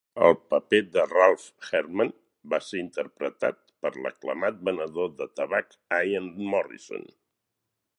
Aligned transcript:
El 0.27 0.31
paper 0.51 0.77
de 0.95 1.03
Ralph 1.11 1.45
Herdman 1.67 2.09
va 2.55 2.61
ser 2.69 2.81
interpretat 2.85 3.61
per 3.85 3.95
l'aclamat 4.01 4.61
venedor 4.73 5.17
de 5.23 5.33
tabac 5.43 5.81
Ian 6.05 6.37
Morrison. 6.53 7.11